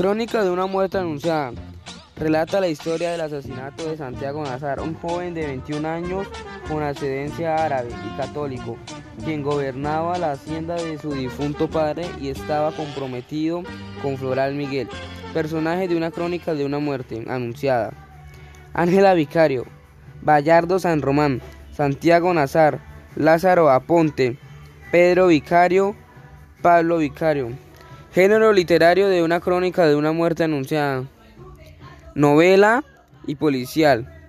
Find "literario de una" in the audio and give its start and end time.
28.52-29.40